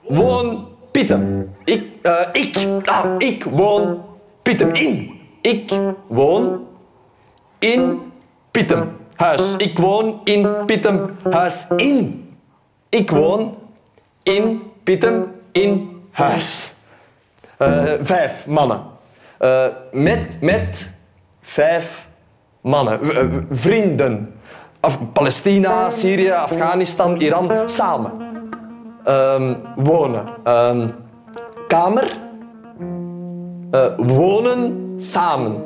Woon 0.00 0.68
Pietem. 0.90 1.54
Ik, 1.64 1.84
uh, 2.02 2.28
ik, 2.32 2.88
ah, 2.88 3.14
ik 3.18 3.44
woon 3.44 4.04
Pietem 4.42 4.74
in. 4.74 5.17
Ik 5.48 5.80
woon 6.06 6.66
in 7.58 8.12
Pietem. 8.50 8.96
Huis. 9.14 9.56
Ik 9.56 9.78
woon 9.78 10.20
in 10.24 10.48
Pietem. 10.66 11.16
Huis 11.30 11.66
in. 11.76 12.28
Ik 12.88 13.10
woon 13.10 13.56
in 14.22 14.62
Pietem 14.82 15.34
in 15.52 16.02
huis. 16.10 16.72
Uh, 17.58 17.82
vijf 18.00 18.46
mannen. 18.46 18.80
Uh, 19.40 19.64
met, 19.92 20.40
met 20.40 20.92
vijf 21.40 22.08
mannen. 22.60 22.98
V 23.04 23.40
vrienden. 23.50 24.34
Af 24.80 24.98
Palestina, 25.12 25.90
Syrië, 25.90 26.30
Afghanistan, 26.30 27.16
Iran. 27.16 27.68
Samen. 27.68 28.12
Um, 29.06 29.56
wonen. 29.76 30.24
Um, 30.44 30.94
kamer. 31.68 32.16
Wonen 33.96 34.87
samen. 34.98 35.64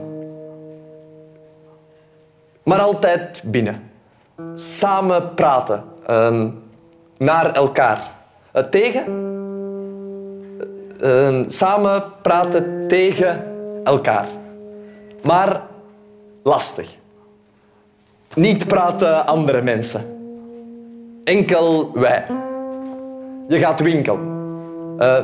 Maar 2.62 2.80
altijd 2.80 3.42
binnen. 3.46 3.90
Samen 4.54 5.34
praten. 5.34 5.84
Um, 6.10 6.62
naar 7.18 7.52
elkaar. 7.52 8.10
Uh, 8.56 8.62
tegen? 8.62 9.04
Uh, 11.02 11.44
samen 11.46 12.02
praten 12.22 12.88
tegen 12.88 13.44
elkaar. 13.84 14.26
Maar 15.22 15.62
lastig. 16.42 16.96
Niet 18.34 18.66
praten 18.66 19.26
andere 19.26 19.62
mensen. 19.62 20.02
Enkel 21.24 21.92
wij. 21.94 22.24
Je 23.48 23.58
gaat 23.58 23.80
winkelen. 23.80 24.20
Uh, 24.98 25.18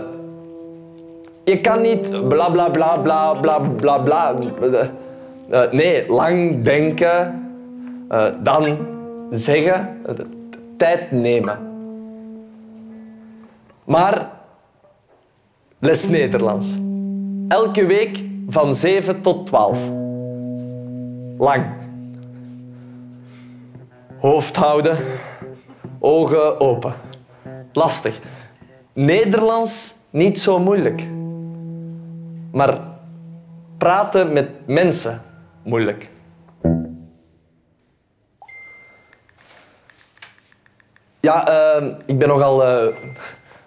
je 1.48 1.60
kan 1.60 1.82
niet 1.82 2.28
bla 2.28 2.50
bla 2.50 2.68
bla 2.68 2.96
bla 2.96 3.34
bla 3.34 3.58
bla 3.58 3.98
bla. 3.98 4.34
Uh, 5.50 5.72
nee, 5.72 6.08
lang 6.08 6.62
denken, 6.62 7.44
uh, 8.10 8.26
dan 8.42 8.76
zeggen, 9.30 10.02
tijd 10.76 11.10
nemen. 11.10 11.58
Maar 13.84 14.30
les 15.78 16.08
Nederlands. 16.08 16.78
Elke 17.48 17.86
week 17.86 18.24
van 18.48 18.74
7 18.74 19.20
tot 19.20 19.46
12. 19.46 19.90
Lang. 21.38 21.64
Hoofd 24.18 24.56
houden, 24.56 24.98
ogen 25.98 26.60
open. 26.60 26.94
Lastig. 27.72 28.20
Nederlands 28.92 29.94
niet 30.10 30.38
zo 30.38 30.58
moeilijk. 30.58 31.06
Maar 32.52 32.78
praten 33.78 34.32
met 34.32 34.66
mensen 34.66 35.22
moeilijk. 35.62 36.10
Ja, 41.20 41.48
uh, 41.80 41.86
ik 42.06 42.18
ben 42.18 42.28
nogal 42.28 42.62
uh, 42.62 42.94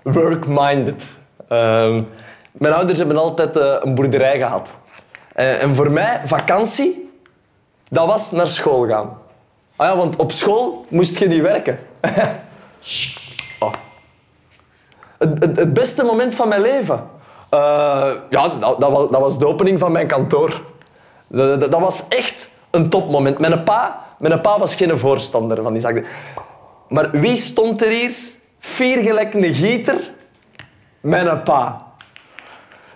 work-minded. 0.15 1.05
Uh, 1.49 2.01
mijn 2.51 2.73
ouders 2.73 2.97
hebben 2.97 3.17
altijd 3.17 3.57
uh, 3.57 3.75
een 3.81 3.95
boerderij 3.95 4.37
gehad. 4.37 4.69
En, 5.33 5.59
en, 5.59 5.75
voor 5.75 5.91
mij, 5.91 6.21
vakantie, 6.25 7.11
dat 7.89 8.05
was 8.05 8.31
naar 8.31 8.47
school 8.47 8.87
gaan. 8.87 9.17
Ah 9.75 9.87
ja, 9.87 9.97
want 9.97 10.15
op 10.15 10.31
school 10.31 10.85
moest 10.89 11.17
je 11.17 11.27
niet 11.27 11.41
werken. 11.41 11.79
oh. 13.59 13.73
het, 15.17 15.73
beste 15.73 16.03
moment 16.03 16.35
van 16.35 16.47
mijn 16.47 16.61
leven? 16.61 17.09
Ja, 18.29 18.49
dat, 18.59 18.79
dat, 18.79 18.91
was, 18.91 19.09
dat 19.09 19.21
was 19.21 19.39
de 19.39 19.47
opening 19.47 19.79
van 19.79 19.91
mijn 19.91 20.07
kantoor. 20.07 20.61
Dat, 21.27 21.59
dat, 21.59 21.71
dat 21.71 21.79
was 21.79 22.07
echt 22.07 22.49
een 22.71 22.89
topmoment. 22.89 23.39
Mijn 23.39 23.63
pa, 23.63 24.05
mijn 24.17 24.41
pa 24.41 24.59
was 24.59 24.75
geen 24.75 24.97
voorstander 24.97 25.63
van 25.63 25.71
die 25.71 25.81
zaak. 25.81 26.05
Maar 26.87 27.11
wie 27.11 27.35
stond 27.35 27.81
er 27.81 27.89
hier? 27.89 28.13
Vier 28.59 28.97
gelijk 28.97 29.33
een 29.33 29.53
gieter. 29.53 30.11
Mijn 30.99 31.43
pa. 31.43 31.89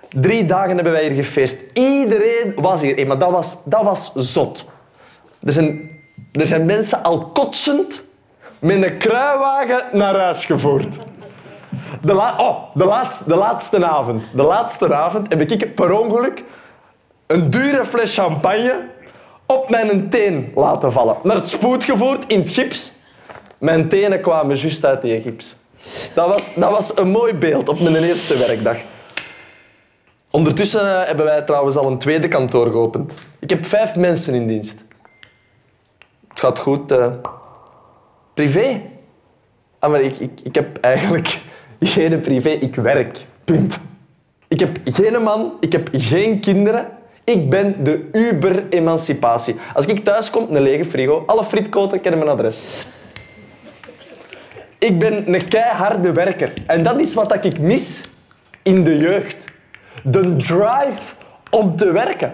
Drie 0.09 0.45
dagen 0.45 0.75
hebben 0.75 0.93
wij 0.93 1.07
hier 1.07 1.23
gefeest. 1.23 1.63
Iedereen 1.73 2.53
was 2.55 2.81
hier. 2.81 3.07
maar 3.07 3.19
dat 3.19 3.31
was, 3.31 3.63
dat 3.63 3.83
was 3.83 4.13
zot. 4.13 4.65
Er 5.43 5.51
zijn, 5.51 5.89
er 6.31 6.47
zijn 6.47 6.65
mensen 6.65 7.03
al 7.03 7.25
kotsend 7.25 8.03
met 8.59 8.83
een 8.83 8.97
kruiwagen 8.97 9.83
naar 9.91 10.19
huis 10.19 10.45
gevoerd. 10.45 10.97
De, 12.01 12.13
la 12.13 12.35
oh, 12.37 12.75
de, 12.75 12.85
laatste, 12.85 13.23
de 13.27 13.35
laatste 13.35 13.85
avond. 13.85 14.23
De 14.33 14.43
laatste 14.43 14.95
avond 14.95 15.29
heb 15.29 15.41
ik 15.41 15.75
per 15.75 15.99
ongeluk 15.99 16.43
een 17.27 17.49
dure 17.49 17.85
fles 17.85 18.13
champagne 18.13 18.89
op 19.45 19.69
mijn 19.69 20.09
teen 20.09 20.51
laten 20.55 20.91
vallen. 20.91 21.15
Naar 21.23 21.35
het 21.35 21.49
spoed 21.49 21.85
gevoerd 21.85 22.23
in 22.27 22.39
het 22.39 22.49
gips. 22.49 22.91
Mijn 23.57 23.89
tenen 23.89 24.21
kwamen 24.21 24.55
juist 24.55 24.85
uit 24.85 25.01
die 25.01 25.21
gips. 25.21 25.55
Dat 26.13 26.27
was, 26.27 26.53
dat 26.53 26.71
was 26.71 26.97
een 26.97 27.09
mooi 27.09 27.33
beeld 27.33 27.69
op 27.69 27.79
mijn 27.79 28.03
eerste 28.03 28.37
werkdag. 28.37 28.77
Ondertussen 30.31 30.99
eh, 30.99 31.07
hebben 31.07 31.25
wij 31.25 31.41
trouwens 31.41 31.75
al 31.75 31.87
een 31.87 31.97
tweede 31.97 32.27
kantoor 32.27 32.71
geopend. 32.71 33.17
Ik 33.39 33.49
heb 33.49 33.65
vijf 33.65 33.95
mensen 33.95 34.33
in 34.33 34.47
dienst. 34.47 34.83
Het 36.27 36.39
gaat 36.39 36.59
goed. 36.59 36.91
Uh, 36.91 37.07
privé? 38.33 38.81
Ah, 39.79 39.91
maar 39.91 40.01
ik, 40.01 40.19
ik, 40.19 40.41
ik 40.43 40.55
heb 40.55 40.77
eigenlijk 40.77 41.41
geen 41.79 42.21
privé. 42.21 42.49
Ik 42.49 42.75
werk. 42.75 43.25
Punt. 43.43 43.79
Ik 44.47 44.59
heb 44.59 44.77
geen 44.83 45.23
man, 45.23 45.53
ik 45.59 45.71
heb 45.71 45.89
geen 45.91 46.39
kinderen. 46.39 46.87
Ik 47.23 47.49
ben 47.49 47.83
de 47.83 48.09
uber-emancipatie. 48.11 49.55
Als 49.73 49.85
ik 49.85 50.03
thuis 50.03 50.29
kom, 50.29 50.55
een 50.55 50.61
lege 50.61 50.85
frigo. 50.85 51.23
Alle 51.25 51.43
frietkoten 51.43 52.01
kennen 52.01 52.19
mijn 52.19 52.31
adres. 52.31 52.87
Ik 54.79 54.99
ben 54.99 55.33
een 55.33 55.47
keiharde 55.47 56.11
werker. 56.11 56.53
En 56.67 56.83
dat 56.83 56.99
is 56.99 57.13
wat 57.13 57.45
ik 57.45 57.59
mis 57.59 58.01
in 58.63 58.83
de 58.83 58.97
jeugd. 58.97 59.45
De 60.03 60.35
drive 60.35 61.13
om 61.49 61.75
te 61.75 61.91
werken. 61.91 62.33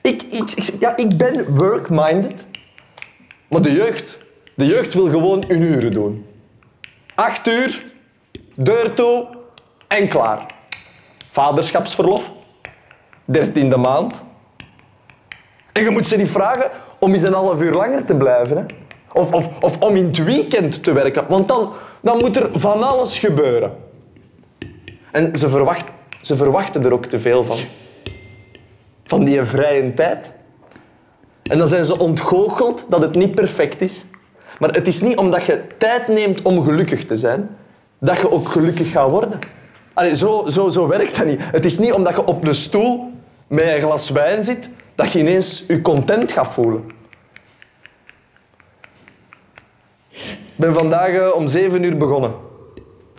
Ik, 0.00 0.22
ik, 0.22 0.72
ja, 0.80 0.96
ik 0.96 1.16
ben 1.16 1.54
work-minded. 1.54 2.44
Maar 3.48 3.62
de 3.62 3.72
jeugd, 3.72 4.18
de 4.54 4.66
jeugd 4.66 4.94
wil 4.94 5.06
gewoon 5.08 5.44
een 5.48 5.62
uren 5.62 5.92
doen. 5.92 6.26
Acht 7.14 7.48
uur, 7.48 7.82
deur 8.56 8.94
toe 8.94 9.26
en 9.86 10.08
klaar. 10.08 10.54
Vaderschapsverlof, 11.30 12.30
dertiende 13.24 13.76
maand. 13.76 14.14
En 15.72 15.82
je 15.82 15.90
moet 15.90 16.06
ze 16.06 16.16
niet 16.16 16.30
vragen 16.30 16.70
om 16.98 17.12
eens 17.12 17.22
een 17.22 17.32
half 17.32 17.62
uur 17.62 17.72
langer 17.72 18.04
te 18.04 18.16
blijven. 18.16 18.66
Of, 19.12 19.32
of, 19.32 19.48
of 19.60 19.80
om 19.80 19.96
in 19.96 20.06
het 20.06 20.24
weekend 20.24 20.84
te 20.84 20.92
werken. 20.92 21.24
Want 21.28 21.48
dan, 21.48 21.72
dan 22.00 22.18
moet 22.18 22.36
er 22.36 22.48
van 22.52 22.82
alles 22.82 23.18
gebeuren. 23.18 23.76
En 25.10 25.36
ze, 25.36 25.48
verwacht, 25.48 25.84
ze 26.20 26.36
verwachten 26.36 26.84
er 26.84 26.92
ook 26.92 27.06
te 27.06 27.18
veel 27.18 27.44
van. 27.44 27.56
Van 29.04 29.24
die 29.24 29.44
vrije 29.44 29.94
tijd. 29.94 30.32
En 31.42 31.58
dan 31.58 31.68
zijn 31.68 31.84
ze 31.84 31.98
ontgoocheld 31.98 32.86
dat 32.88 33.02
het 33.02 33.14
niet 33.14 33.34
perfect 33.34 33.80
is. 33.80 34.04
Maar 34.58 34.70
het 34.70 34.86
is 34.86 35.00
niet 35.00 35.16
omdat 35.16 35.44
je 35.44 35.66
tijd 35.78 36.08
neemt 36.08 36.42
om 36.42 36.64
gelukkig 36.64 37.04
te 37.04 37.16
zijn, 37.16 37.56
dat 37.98 38.20
je 38.20 38.30
ook 38.30 38.48
gelukkig 38.48 38.90
gaat 38.90 39.10
worden. 39.10 39.38
Allee, 39.94 40.16
zo, 40.16 40.44
zo, 40.48 40.68
zo 40.68 40.86
werkt 40.86 41.16
dat 41.16 41.26
niet. 41.26 41.40
Het 41.40 41.64
is 41.64 41.78
niet 41.78 41.92
omdat 41.92 42.14
je 42.14 42.24
op 42.24 42.44
de 42.44 42.52
stoel 42.52 43.10
met 43.46 43.64
een 43.64 43.80
glas 43.80 44.10
wijn 44.10 44.42
zit, 44.42 44.68
dat 44.94 45.12
je 45.12 45.18
ineens 45.18 45.64
je 45.68 45.80
content 45.80 46.32
gaat 46.32 46.52
voelen. 46.52 46.84
Ik 50.56 50.62
ben 50.62 50.74
vandaag 50.74 51.08
eh, 51.08 51.34
om 51.34 51.46
7 51.46 51.82
uur 51.82 51.96
begonnen. 51.96 52.34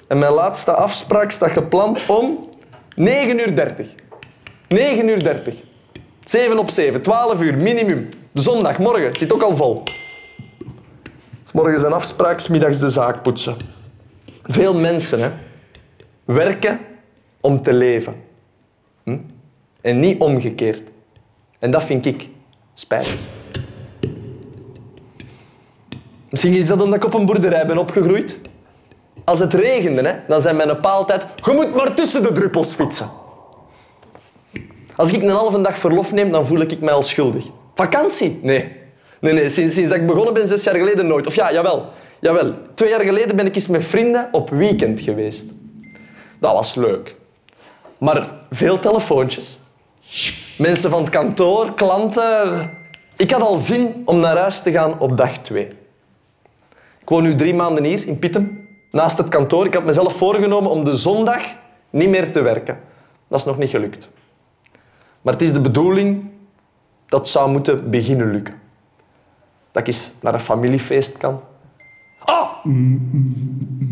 En 0.08 0.20
mijn 0.20 0.32
laatste 0.32 0.72
afspraak 0.72 1.32
staat 1.32 1.52
gepland 1.52 2.06
om 2.08 2.50
9 2.96 3.40
uur 3.40 3.56
30. 3.56 3.88
9 4.68 5.10
uur 5.10 5.24
30. 5.24 5.56
7 6.24 6.60
op 6.60 6.70
7, 6.70 7.02
12 7.02 7.42
uur, 7.42 7.58
minimum. 7.58 8.10
De 8.32 8.42
zondagmorgen 8.42 9.16
zit 9.16 9.34
ook 9.34 9.42
al 9.42 9.56
vol. 9.56 9.84
S 11.44 11.52
morgens 11.52 11.84
een 11.84 11.94
afspraak, 11.94 12.50
middags 12.50 12.80
de 12.80 12.90
zaak 12.90 13.22
poetsen. 13.24 13.77
Veel 14.48 14.74
mensen 14.74 15.20
hè, 15.20 15.30
werken 16.26 16.80
om 17.42 17.62
te 17.62 17.74
leven. 17.74 18.16
Hm? 19.04 19.18
En 19.82 20.00
niet 20.00 20.22
omgekeerd. 20.22 20.82
En 21.60 21.72
dat 21.72 21.84
vind 21.84 22.06
ik 22.06 22.30
spijtig. 22.74 23.18
Misschien 26.30 26.54
is 26.54 26.68
dat 26.68 26.82
omdat 26.82 26.96
ik 26.96 27.06
op 27.06 27.14
een 27.14 27.26
boerderij 27.26 27.66
ben 27.66 27.78
opgegroeid. 27.78 28.40
Als 29.24 29.40
het 29.40 29.54
regende, 29.54 30.02
hè, 30.02 30.16
dan 30.28 30.42
zei 30.42 30.56
mijn 30.56 30.80
pa 30.80 30.90
altijd... 30.90 31.26
Je 31.46 31.52
moet 31.52 31.76
maar 31.76 31.94
tussen 31.94 32.24
de 32.24 32.32
druppels 32.32 32.74
fietsen. 32.74 33.10
Als 34.96 35.12
ik 35.12 35.22
een 35.22 35.30
halve 35.30 35.62
dag 35.62 35.78
verlof 35.78 36.14
neem, 36.14 36.32
dan 36.32 36.46
voel 36.46 36.60
ik 36.60 36.80
mij 36.80 36.94
al 36.94 37.02
schuldig. 37.02 37.46
Vakantie? 37.76 38.40
Nee. 38.42 38.76
Nee, 39.20 39.34
nee. 39.34 39.50
Sinds, 39.50 39.74
sinds 39.74 39.90
dat 39.90 40.00
ik 40.00 40.08
begonnen 40.08 40.34
ben, 40.34 40.48
zes 40.48 40.64
jaar 40.64 40.76
geleden, 40.76 41.08
nooit. 41.08 41.28
Of 41.28 41.36
ja, 41.36 41.54
jawel. 41.54 41.90
Jawel. 42.20 42.54
Twee 42.74 42.90
jaar 42.90 43.02
geleden 43.02 43.36
ben 43.36 43.46
ik 43.46 43.56
eens 43.56 43.68
met 43.68 43.86
vrienden 43.86 44.30
op 44.32 44.50
weekend 44.50 45.02
geweest. 45.02 45.46
Dat 46.40 46.54
was 46.54 46.76
leuk. 46.76 47.16
Maar 47.98 48.30
veel 48.52 48.80
telefoontjes. 48.80 49.60
Mensen 50.58 50.90
van 50.90 51.02
het 51.02 51.10
kantoor, 51.10 51.74
klanten. 51.74 52.70
Ik 53.16 53.32
had 53.32 53.42
al 53.42 53.58
zin 53.58 54.02
om 54.06 54.20
naar 54.20 54.38
huis 54.38 54.62
te 54.62 54.72
gaan 54.72 55.00
op 55.00 55.18
dag 55.18 55.38
twee. 55.38 55.68
Ik 57.00 57.10
woon 57.10 57.24
nu 57.24 57.36
drie 57.36 57.54
maanden 57.54 57.84
hier 57.84 58.08
in 58.08 58.20
Pittem, 58.20 58.68
naast 58.92 59.18
het 59.18 59.30
kantoor. 59.30 59.66
Ik 59.66 59.74
had 59.74 59.86
mezelf 59.86 60.14
voorgenomen 60.14 60.72
om 60.72 60.84
de 60.84 60.96
zondag 60.96 61.44
niet 61.90 62.10
meer 62.10 62.32
te 62.32 62.42
werken. 62.42 62.80
Dat 63.28 63.40
is 63.40 63.46
nog 63.46 63.58
niet 63.58 63.70
gelukt. 63.70 64.10
Maar 65.22 65.34
het 65.34 65.42
is 65.42 65.54
de 65.54 65.62
bedoeling 65.62 66.30
dat 67.06 67.28
zou 67.28 67.52
moeten 67.52 67.90
beginnen 67.90 68.32
lukken. 68.32 68.62
Dat 69.72 69.82
ik 69.82 69.88
eens 69.88 70.12
naar 70.22 70.34
een 70.34 70.40
familiefeest 70.40 71.18
kan. 71.18 71.42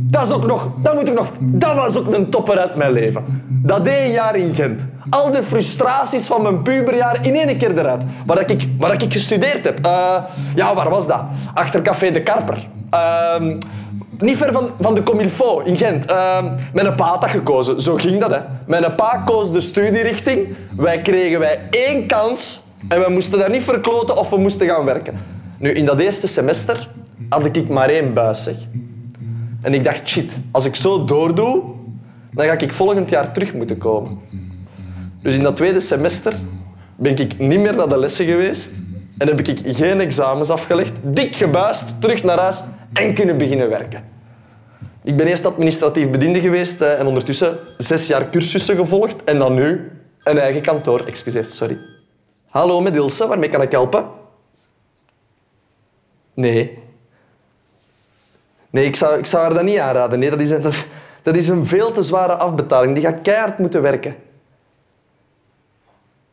Dat 0.10 0.26
is 0.26 0.32
ook 0.32 0.46
nog, 0.46 0.70
dat 0.82 0.94
moet 0.94 1.10
ik 1.10 1.16
nog, 1.16 1.32
dat 1.40 1.76
was 1.76 1.98
ook 1.98 2.16
een 2.16 2.30
topper 2.30 2.60
uit 2.60 2.76
mijn 2.76 2.92
leven. 2.92 3.44
Dat 3.48 3.88
één 3.88 4.12
jaar 4.12 4.36
in 4.36 4.54
Gent. 4.54 4.88
Al 5.10 5.32
de 5.32 5.44
frustraties 5.44 6.28
van 6.28 6.42
mijn 6.42 6.62
puberjaar 6.62 7.26
in 7.26 7.36
één 7.36 7.58
keer 7.58 7.80
eruit. 7.80 8.04
Waar 8.26 8.50
ik, 8.50 8.68
waar 8.78 8.94
ik 9.04 9.14
gestudeerd 9.14 9.64
heb. 9.64 9.86
Eh, 9.86 10.16
ja, 10.56 10.76
waar 10.76 10.90
was 10.90 11.08
dat? 11.08 11.22
Achter 11.54 11.82
Café 11.82 12.12
de 12.12 12.24
Karper. 12.24 12.68
Ehm, 12.90 13.58
niet 14.20 14.38
ver 14.38 14.52
van, 14.52 14.70
van 14.80 14.94
de 14.94 15.04
Comilfo 15.04 15.60
in 15.60 15.78
Gent. 15.78 16.12
Uh, 16.12 16.38
mijn 16.74 16.96
pa 16.96 17.06
had 17.06 17.22
dat 17.22 17.30
gekozen. 17.30 17.82
Zo 17.82 17.96
ging 17.96 18.22
dat. 18.22 18.32
Hè. 18.32 18.40
Mijn 18.68 18.96
pa 18.96 19.22
koos 19.26 19.52
de 19.52 19.60
studierichting. 19.60 20.56
Wij 20.78 21.02
kregen 21.02 21.40
wij 21.40 21.60
één 21.70 22.08
kans 22.08 22.62
en 22.88 23.04
we 23.04 23.10
moesten 23.10 23.40
daar 23.40 23.50
niet 23.50 23.64
verkloten 23.64 24.18
of 24.18 24.30
we 24.30 24.38
moesten 24.38 24.68
gaan 24.68 24.86
werken. 24.86 25.20
Nu, 25.58 25.72
in 25.72 25.86
dat 25.86 26.00
eerste 26.00 26.28
semester 26.28 26.90
had 27.30 27.58
ik 27.58 27.70
maar 27.70 27.90
één 27.90 28.14
buis. 28.14 28.44
Zeg. 28.44 28.56
En 29.62 29.74
ik 29.74 29.84
dacht, 29.84 30.08
shit, 30.08 30.38
als 30.52 30.66
ik 30.66 30.76
zo 30.76 31.06
doordoe, 31.06 31.64
dan 32.32 32.46
ga 32.46 32.60
ik 32.60 32.74
volgend 32.74 33.10
jaar 33.10 33.34
terug 33.34 33.54
moeten 33.54 33.78
komen. 33.78 34.20
Dus 35.22 35.36
in 35.36 35.44
dat 35.44 35.56
tweede 35.56 35.80
semester 35.80 36.34
ben 36.96 37.18
ik 37.18 37.40
niet 37.40 37.60
meer 37.60 37.76
naar 37.76 37.90
de 37.90 37.98
lessen 37.98 38.26
geweest 38.26 38.82
en 39.18 39.28
heb 39.28 39.48
ik 39.48 39.76
geen 39.76 40.00
examens 40.00 40.50
afgelegd, 40.50 41.00
dik 41.04 41.36
gebuist, 41.36 42.02
terug 42.02 42.24
naar 42.24 42.40
huis 42.40 42.64
en 42.94 43.14
kunnen 43.14 43.38
beginnen 43.38 43.70
werken. 43.70 44.04
Ik 45.04 45.18
ben 45.18 45.28
eerst 45.28 45.46
administratief 45.46 46.10
bediende 46.10 46.40
geweest 46.40 46.82
eh, 46.82 47.00
en 47.00 47.06
ondertussen 47.06 47.58
zes 47.78 48.08
jaar 48.08 48.30
cursussen 48.30 48.76
gevolgd 48.76 49.24
en 49.24 49.38
dan 49.38 49.54
nu 49.54 49.92
een 50.24 50.38
eigen 50.38 50.62
kantoor. 50.62 51.06
Excuseer, 51.06 51.46
sorry. 51.50 51.78
Hallo, 52.50 52.82
met 52.82 52.96
Ilse, 52.96 53.28
waarmee 53.28 53.50
kan 53.50 53.62
ik 53.62 53.72
helpen? 53.72 54.06
Nee. 56.34 56.78
Nee, 58.76 58.86
ik 58.86 58.96
zou, 58.96 59.18
ik 59.18 59.26
zou 59.26 59.44
haar 59.44 59.54
dat 59.54 59.64
niet 59.64 59.80
aanraden. 59.80 60.20
Nee, 60.20 60.30
dat 60.30 60.40
is, 60.40 60.50
een, 60.50 60.62
dat, 60.62 60.86
dat 61.22 61.36
is 61.36 61.48
een 61.48 61.66
veel 61.66 61.92
te 61.92 62.04
zware 62.04 62.34
afbetaling. 62.34 62.94
Die 62.94 63.04
gaat 63.04 63.22
keihard 63.22 63.58
moeten 63.58 63.82
werken. 63.82 64.16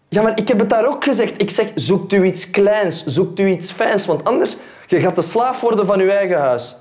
Ja, 0.09 0.23
maar 0.23 0.39
ik 0.39 0.49
heb 0.49 0.59
het 0.59 0.71
daar 0.71 0.87
ook 0.87 1.05
gezegd. 1.05 1.41
Ik 1.41 1.51
zeg, 1.51 1.71
zoekt 1.75 2.13
u 2.13 2.25
iets 2.25 2.51
kleins, 2.51 3.05
zoekt 3.05 3.39
u 3.39 3.47
iets 3.47 3.71
fijns, 3.71 4.07
want 4.07 4.25
anders 4.25 4.57
je 4.87 5.01
gaat 5.01 5.15
de 5.15 5.23
slaaf 5.23 5.61
worden 5.61 5.87
van 5.87 6.01
uw 6.01 6.09
eigen 6.09 6.41
huis. 6.41 6.77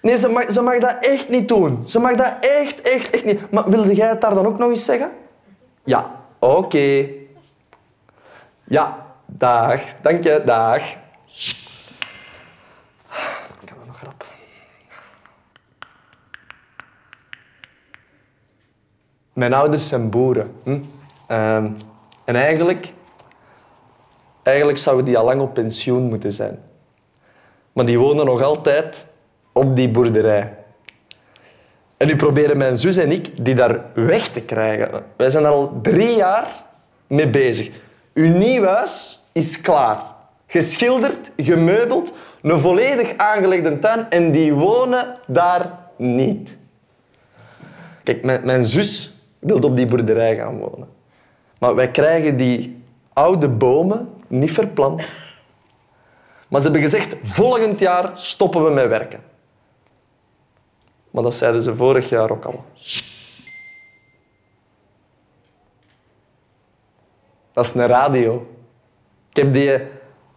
Nee, 0.00 0.16
ze 0.16 0.28
mag, 0.28 0.52
ze 0.52 0.60
mag 0.60 0.78
dat 0.78 0.96
echt 1.00 1.28
niet 1.28 1.48
doen. 1.48 1.82
Ze 1.86 1.98
mag 1.98 2.14
dat 2.14 2.34
echt, 2.40 2.80
echt, 2.80 3.10
echt 3.10 3.24
niet. 3.24 3.50
Maar 3.50 3.70
wilde 3.70 3.94
jij 3.94 4.08
het 4.08 4.20
daar 4.20 4.34
dan 4.34 4.46
ook 4.46 4.58
nog 4.58 4.68
eens 4.68 4.84
zeggen? 4.84 5.10
Ja, 5.84 6.10
oké. 6.38 7.08
Ja, 8.64 9.06
dag. 9.26 9.80
Dank 10.02 10.22
je, 10.22 10.42
dag. 10.44 10.82
Ik 13.60 13.66
kan 13.66 13.76
dat 13.78 13.86
nog 13.86 13.98
grap. 13.98 14.24
Mijn 19.38 19.54
ouders 19.54 19.88
zijn 19.88 20.10
boeren. 20.10 20.52
Hm? 20.62 20.78
Ehm, 21.26 21.68
en 22.24 22.36
eigenlijk, 22.36 22.92
eigenlijk 24.42 24.78
zouden 24.78 25.04
die 25.04 25.18
al 25.18 25.24
lang 25.24 25.40
op 25.40 25.54
pensioen 25.54 26.02
moeten 26.02 26.32
zijn. 26.32 26.58
Maar 27.72 27.84
die 27.84 27.98
wonen 27.98 28.26
nog 28.26 28.42
altijd 28.42 29.06
op 29.52 29.76
die 29.76 29.88
boerderij. 29.88 30.54
En 31.96 32.06
nu 32.06 32.16
proberen 32.16 32.56
mijn 32.56 32.76
zus 32.76 32.96
en 32.96 33.12
ik 33.12 33.44
die 33.44 33.54
daar 33.54 33.80
weg 33.94 34.28
te 34.28 34.40
krijgen. 34.40 35.04
Wij 35.16 35.30
zijn 35.30 35.46
al 35.46 35.78
drie 35.82 36.16
jaar 36.16 36.48
mee 37.06 37.30
bezig. 37.30 37.70
Uw 38.14 38.36
nieuw 38.36 38.64
huis 38.64 39.24
is 39.32 39.60
klaar. 39.60 40.02
Geschilderd, 40.46 41.30
gemeubeld, 41.36 42.12
een 42.42 42.60
volledig 42.60 43.16
aangelegde 43.16 43.78
tuin 43.78 44.10
en 44.10 44.30
die 44.30 44.52
wonen 44.54 45.16
daar 45.26 45.78
niet. 45.96 46.56
Kijk, 48.02 48.44
mijn 48.44 48.64
zus 48.64 49.16
wil 49.38 49.58
op 49.58 49.76
die 49.76 49.86
boerderij 49.86 50.36
gaan 50.36 50.58
wonen. 50.58 50.88
Maar 51.58 51.74
wij 51.74 51.90
krijgen 51.90 52.36
die 52.36 52.82
oude 53.12 53.48
bomen 53.48 54.08
niet 54.26 54.52
verplant. 54.52 55.08
Maar 56.48 56.60
ze 56.60 56.66
hebben 56.66 56.82
gezegd, 56.82 57.16
volgend 57.22 57.80
jaar 57.80 58.10
stoppen 58.14 58.64
we 58.64 58.70
met 58.70 58.88
werken. 58.88 59.22
Maar 61.10 61.22
dat 61.22 61.34
zeiden 61.34 61.62
ze 61.62 61.74
vorig 61.74 62.08
jaar 62.08 62.30
ook 62.30 62.44
al. 62.44 62.64
Dat 67.52 67.64
is 67.64 67.74
een 67.74 67.86
radio. 67.86 68.46
Ik 69.30 69.36
heb 69.36 69.52
die 69.52 69.80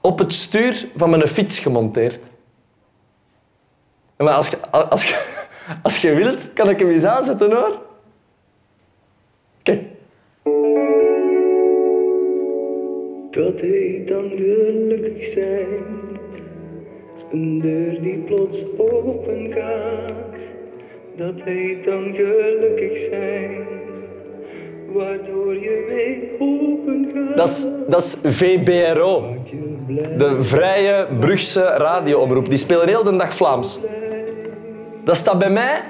op 0.02 0.20
het 0.20 0.34
stuur 0.34 0.88
van 0.96 1.10
mijn 1.10 1.28
fiets 1.28 1.60
gemonteerd. 1.60 2.20
Maar 4.18 4.34
als 4.34 4.48
je, 4.48 4.72
als 4.72 5.04
je, 5.04 5.42
als 5.84 5.98
je 5.98 6.14
wilt, 6.14 6.54
kan 6.54 6.70
ik 6.70 6.80
hem 6.80 6.90
eens 6.90 7.04
aanzetten 7.04 7.52
hoor. 7.52 7.82
Dat 13.32 13.60
heet 13.60 14.08
dan 14.08 14.32
gelukkig 14.36 15.24
zijn. 15.24 15.68
Een 17.32 17.62
deur 17.62 18.02
die 18.02 18.18
plots 18.18 18.66
open 18.78 19.52
gaat. 19.54 20.42
Dat 21.16 21.42
heet 21.44 21.84
dan 21.84 22.14
gelukkig 22.14 22.98
zijn. 22.98 23.68
Waardoor 24.94 25.54
je 25.54 25.86
weer 25.90 26.48
open 26.48 27.12
gaat. 27.14 27.38
Dat 27.38 27.48
is, 27.48 27.68
dat 27.88 28.02
is 28.02 28.36
VBRO. 28.36 29.36
De 30.18 30.44
Vrije 30.44 31.08
Brugse 31.20 31.64
radioomroep. 31.64 32.50
Die 32.50 32.58
spelen 32.58 32.88
heel 32.88 33.04
de 33.04 33.16
dag 33.16 33.34
Vlaams. 33.34 33.80
Dat 35.04 35.16
staat 35.16 35.40
bij 35.40 35.52
mij 35.52 35.82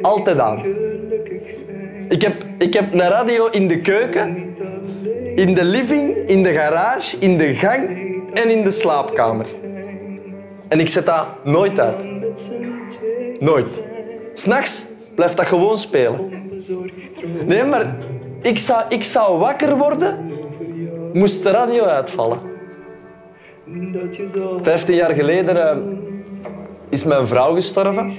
altijd 0.00 0.38
aan. 0.38 0.87
Ik 2.08 2.22
heb, 2.22 2.44
ik 2.58 2.74
heb 2.74 2.92
een 2.92 3.00
radio 3.00 3.46
in 3.46 3.68
de 3.68 3.80
keuken, 3.80 4.54
in 5.34 5.54
de 5.54 5.64
living, 5.64 6.16
in 6.16 6.42
de 6.42 6.52
garage, 6.52 7.16
in 7.18 7.38
de 7.38 7.54
gang 7.54 7.88
en 8.34 8.50
in 8.50 8.64
de 8.64 8.70
slaapkamer. 8.70 9.46
En 10.68 10.80
ik 10.80 10.88
zet 10.88 11.06
dat 11.06 11.26
nooit 11.44 11.80
uit. 11.80 12.04
Nooit. 13.38 13.82
S'nachts 14.34 14.84
blijft 15.14 15.36
dat 15.36 15.46
gewoon 15.46 15.76
spelen. 15.76 16.30
Nee, 17.46 17.64
maar 17.64 17.96
ik 18.42 18.58
zou, 18.58 18.82
ik 18.88 19.04
zou 19.04 19.38
wakker 19.38 19.76
worden, 19.76 20.32
moest 21.12 21.42
de 21.42 21.50
radio 21.50 21.84
uitvallen. 21.84 22.38
Vijftien 24.62 24.96
jaar 24.96 25.14
geleden 25.14 25.70
eh, 25.70 25.76
is 26.88 27.04
mijn 27.04 27.26
vrouw 27.26 27.54
gestorven. 27.54 28.12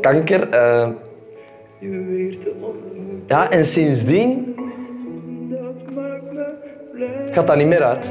Kanker. 0.00 0.48
eh, 0.48 0.88
Je 1.82 2.04
weer 2.04 2.38
te 2.38 2.52
ontmoeten. 2.60 3.22
ja, 3.26 3.50
en 3.50 3.64
sindsdien 3.64 4.54
gaat 7.30 7.46
dat 7.46 7.56
niet 7.56 7.66
meer 7.66 7.82
uit. 7.82 8.10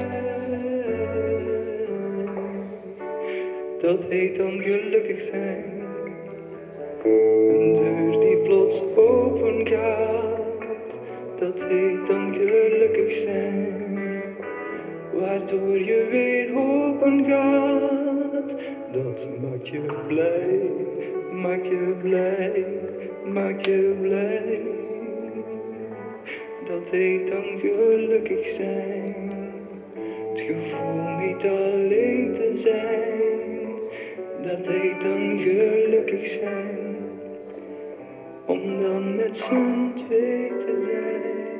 Dat 3.82 4.04
heet 4.10 4.36
dan 4.36 4.60
gelukkig 4.60 5.22
zijn. 5.22 5.64
Een 7.04 7.74
deur 7.74 8.20
die 8.20 8.38
plots 8.38 8.84
open 8.96 9.68
gaat. 9.68 11.00
Dat 11.40 11.62
heet 11.70 12.08
dan 12.08 12.34
gelukkig 12.34 13.12
zijn. 13.12 13.68
Waardoor 15.14 15.78
je 15.78 16.08
weer 16.12 16.58
open 16.58 17.26
gaat. 17.26 18.56
Dat 18.92 19.30
maakt 19.42 19.68
je 19.68 19.82
blij, 20.08 20.60
maakt 21.42 21.68
je 21.68 21.96
blij, 22.02 22.66
maakt 23.26 23.66
je 23.66 23.96
blij. 24.02 24.62
Dat 26.68 26.90
heet 26.90 27.28
dan 27.28 27.60
gelukkig 27.60 28.46
zijn. 28.46 29.32
Het 30.30 30.40
gevoel 30.40 31.18
niet 31.26 31.46
alleen 31.46 32.34
te 32.34 32.52
zijn. 32.56 33.42
Dat 34.42 34.68
heet 34.68 35.02
dan 35.02 35.40
gelukkig 35.40 36.28
zijn. 36.28 36.96
Om 38.46 38.82
dan 38.82 39.16
met 39.16 39.38
z'n 39.38 39.94
twee 39.94 40.52
te 40.58 40.82
zijn. 40.82 41.51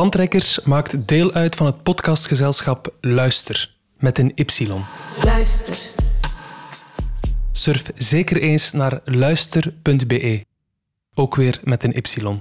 Plantrekkers 0.00 0.60
maakt 0.60 1.08
deel 1.08 1.32
uit 1.32 1.56
van 1.56 1.66
het 1.66 1.82
podcastgezelschap 1.82 2.94
Luister 3.00 3.74
met 3.98 4.18
een 4.18 4.32
Y. 4.34 4.68
Luister. 5.22 5.78
Surf 7.52 7.90
zeker 7.94 8.36
eens 8.42 8.72
naar 8.72 9.00
luister.be, 9.04 10.44
ook 11.14 11.34
weer 11.34 11.60
met 11.64 11.84
een 11.84 11.96
Y. 11.96 12.40